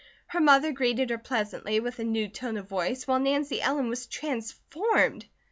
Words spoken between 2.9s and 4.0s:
while Nancy Ellen